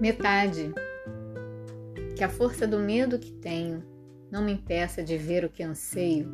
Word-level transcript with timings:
Metade. 0.00 0.72
Que 2.14 2.22
a 2.22 2.28
força 2.28 2.68
do 2.68 2.78
medo 2.78 3.18
que 3.18 3.32
tenho 3.32 3.82
não 4.30 4.44
me 4.44 4.52
impeça 4.52 5.02
de 5.02 5.18
ver 5.18 5.44
o 5.44 5.50
que 5.50 5.60
anseio. 5.60 6.30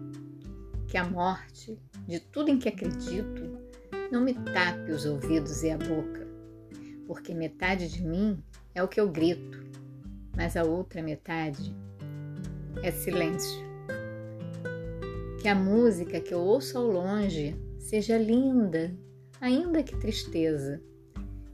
Que 0.86 0.98
a 0.98 1.04
morte, 1.04 1.78
de 2.06 2.20
tudo 2.20 2.50
em 2.50 2.58
que 2.58 2.68
acredito, 2.68 3.58
não 4.12 4.20
me 4.20 4.34
tape 4.34 4.92
os 4.92 5.06
ouvidos 5.06 5.62
e 5.62 5.70
a 5.70 5.78
boca. 5.78 6.28
Porque 7.06 7.32
metade 7.32 7.88
de 7.88 8.06
mim 8.06 8.38
é 8.74 8.82
o 8.82 8.88
que 8.88 9.00
eu 9.00 9.08
grito, 9.08 9.64
mas 10.36 10.58
a 10.58 10.62
outra 10.62 11.02
metade 11.02 11.74
é 12.82 12.90
silêncio. 12.90 13.64
Que 15.40 15.48
a 15.48 15.54
música 15.54 16.20
que 16.20 16.34
eu 16.34 16.40
ouço 16.40 16.76
ao 16.76 16.86
longe 16.86 17.56
seja 17.78 18.18
linda, 18.18 18.94
ainda 19.40 19.82
que 19.82 19.96
tristeza. 19.96 20.82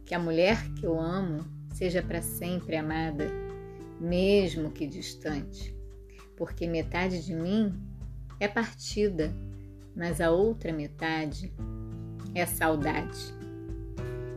Que 0.05 0.13
a 0.13 0.19
mulher 0.19 0.59
que 0.75 0.85
eu 0.85 0.99
amo 0.99 1.60
seja 1.81 2.03
para 2.03 2.21
sempre 2.21 2.77
amada, 2.77 3.27
mesmo 3.99 4.71
que 4.71 4.87
distante. 4.87 5.75
Porque 6.37 6.67
metade 6.67 7.25
de 7.25 7.35
mim 7.35 7.73
é 8.39 8.47
partida, 8.47 9.35
mas 9.97 10.21
a 10.21 10.31
outra 10.31 10.75
metade 10.75 11.51
é 12.35 12.45
saudade. 12.45 13.35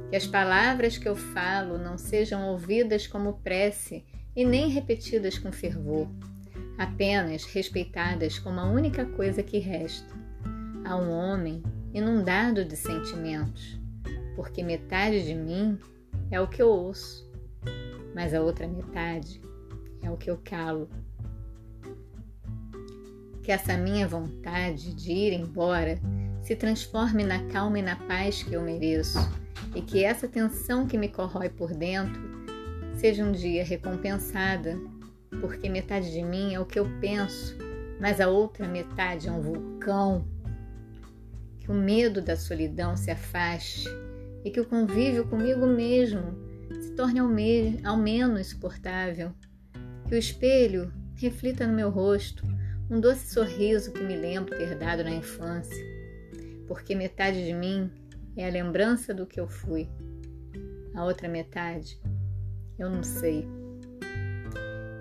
Que 0.09 0.15
as 0.15 0.25
palavras 0.25 0.97
que 0.97 1.05
eu 1.05 1.17
falo 1.17 1.77
não 1.77 1.97
sejam 1.97 2.47
ouvidas 2.47 3.07
como 3.07 3.33
prece 3.33 4.05
e 4.33 4.45
nem 4.45 4.69
repetidas 4.69 5.37
com 5.37 5.51
fervor, 5.51 6.07
apenas 6.77 7.43
respeitadas 7.43 8.39
como 8.39 8.61
a 8.61 8.71
única 8.71 9.05
coisa 9.05 9.43
que 9.43 9.59
resta 9.59 10.15
a 10.85 10.95
um 10.95 11.11
homem 11.11 11.61
inundado 11.93 12.63
de 12.63 12.77
sentimentos, 12.77 13.77
porque 14.33 14.63
metade 14.63 15.25
de 15.25 15.35
mim 15.35 15.77
é 16.31 16.39
o 16.39 16.47
que 16.47 16.61
eu 16.61 16.69
ouço, 16.69 17.32
mas 18.13 18.33
a 18.33 18.41
outra 18.41 18.67
metade 18.67 19.41
é 20.01 20.09
o 20.09 20.17
que 20.17 20.29
eu 20.29 20.39
calo. 20.43 20.89
Que 23.41 23.51
essa 23.51 23.75
minha 23.75 24.07
vontade 24.07 24.93
de 24.93 25.11
ir 25.11 25.33
embora 25.33 25.99
se 26.41 26.55
transforme 26.55 27.23
na 27.23 27.43
calma 27.47 27.79
e 27.79 27.81
na 27.81 27.95
paz 27.95 28.43
que 28.43 28.53
eu 28.53 28.61
mereço, 28.61 29.17
e 29.73 29.81
que 29.81 30.03
essa 30.03 30.27
tensão 30.27 30.85
que 30.85 30.97
me 30.97 31.07
corrói 31.07 31.49
por 31.49 31.73
dentro 31.73 32.21
seja 32.95 33.23
um 33.23 33.31
dia 33.31 33.63
recompensada, 33.63 34.77
porque 35.41 35.69
metade 35.69 36.11
de 36.11 36.21
mim 36.21 36.53
é 36.53 36.59
o 36.59 36.65
que 36.65 36.77
eu 36.77 36.87
penso, 36.99 37.57
mas 37.99 38.19
a 38.19 38.27
outra 38.27 38.67
metade 38.67 39.27
é 39.27 39.31
um 39.31 39.41
vulcão. 39.41 40.25
Que 41.59 41.71
o 41.71 41.73
medo 41.73 42.21
da 42.21 42.35
solidão 42.35 42.97
se 42.97 43.09
afaste 43.09 43.87
e 44.43 44.51
que 44.51 44.59
o 44.59 44.65
convívio 44.65 45.25
comigo 45.25 45.65
mesmo 45.65 46.42
se 46.81 46.91
torne 46.91 47.19
ao, 47.19 47.27
me 47.27 47.79
ao 47.83 47.97
menos 47.97 48.47
suportável. 48.47 49.31
Que 50.07 50.15
o 50.15 50.17
espelho 50.17 50.91
reflita 51.15 51.65
no 51.65 51.73
meu 51.73 51.89
rosto 51.89 52.43
um 52.89 52.99
doce 52.99 53.33
sorriso 53.33 53.91
que 53.91 54.03
me 54.03 54.15
lembro 54.15 54.55
ter 54.55 54.77
dado 54.77 55.03
na 55.03 55.11
infância, 55.11 55.83
porque 56.67 56.93
metade 56.93 57.45
de 57.45 57.53
mim 57.53 57.89
é 58.35 58.47
a 58.47 58.51
lembrança 58.51 59.13
do 59.13 59.25
que 59.25 59.39
eu 59.39 59.47
fui, 59.47 59.87
a 60.93 61.03
outra 61.03 61.27
metade 61.27 61.99
eu 62.77 62.89
não 62.89 63.03
sei. 63.03 63.47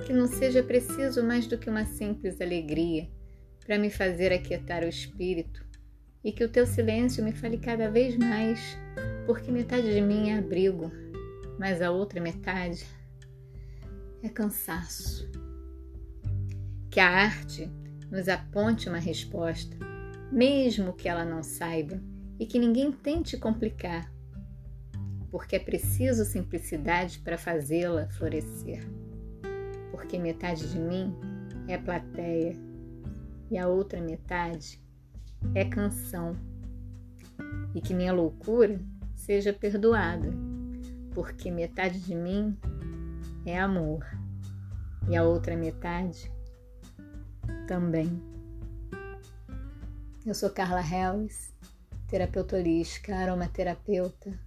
Que 0.07 0.13
não 0.13 0.27
seja 0.27 0.63
preciso 0.63 1.23
mais 1.23 1.47
do 1.47 1.57
que 1.57 1.71
uma 1.71 1.85
simples 1.85 2.41
alegria 2.41 3.09
para 3.65 3.79
me 3.79 3.91
fazer 3.91 4.33
aquietar 4.33 4.83
o 4.83 4.89
espírito 4.89 5.65
e 6.25 6.33
que 6.33 6.45
o 6.45 6.49
teu 6.49 6.67
silêncio 6.67 7.25
me 7.25 7.33
fale 7.33 7.59
cada 7.59 7.91
vez 7.91 8.17
mais, 8.17 8.77
porque 9.27 9.51
metade 9.51 9.93
de 9.93 10.01
mim 10.01 10.31
é 10.31 10.39
abrigo, 10.39 10.91
mas 11.63 11.81
a 11.81 11.93
outra 11.93 12.21
metade 12.21 12.85
é 14.21 14.29
cansaço. 14.29 15.31
Que 16.91 16.99
a 16.99 17.09
arte 17.09 17.71
nos 18.11 18.29
aponte 18.29 18.89
uma 18.89 18.99
resposta, 18.99 19.77
mesmo 20.33 20.93
que 20.93 21.09
ela 21.09 21.25
não 21.25 21.41
saiba, 21.41 22.03
e 22.37 22.47
que 22.47 22.59
ninguém 22.59 22.91
tente 22.91 23.37
complicar, 23.37 24.13
porque 25.31 25.55
é 25.55 25.61
preciso 25.61 26.25
simplicidade 26.25 27.21
para 27.21 27.39
fazê-la 27.39 28.09
florescer. 28.09 28.83
Porque 29.93 30.19
metade 30.19 30.69
de 30.69 30.81
mim 30.81 31.15
é 31.69 31.79
plateia 31.79 32.57
e 33.53 33.57
a 33.57 33.69
outra 33.69 34.01
metade 34.01 34.83
é 35.55 35.65
canção. 35.65 36.37
E 37.73 37.81
que 37.81 37.95
minha 37.95 38.13
loucura 38.13 38.81
seja 39.15 39.53
perdoada, 39.53 40.29
porque 41.15 41.51
metade 41.51 42.01
de 42.01 42.15
mim 42.15 42.57
é 43.45 43.59
amor 43.59 44.05
e 45.09 45.17
a 45.17 45.23
outra 45.23 45.57
metade 45.57 46.31
também. 47.67 48.23
Eu 50.25 50.35
sou 50.35 50.51
Carla 50.51 50.81
Hellis, 50.81 51.53
terapeuta 52.09 52.57
holística, 52.57 53.17
aromaterapeuta 53.17 54.39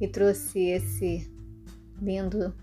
e 0.00 0.08
trouxe 0.08 0.58
esse 0.66 1.30
lindo 2.00 2.54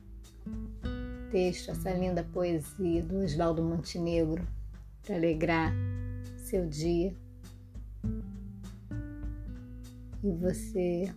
texto, 1.31 1.71
essa 1.71 1.91
linda 1.91 2.23
poesia 2.23 3.01
do 3.03 3.23
Oswaldo 3.23 3.63
Montenegro 3.63 4.45
para 5.01 5.15
alegrar 5.15 5.73
seu 6.37 6.67
dia 6.67 7.15
e 10.23 10.31
você 10.31 11.13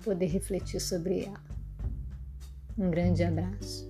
poder 0.00 0.26
refletir 0.26 0.80
sobre 0.80 1.24
ela. 1.24 1.40
Um 2.78 2.90
grande 2.90 3.22
abraço. 3.22 3.89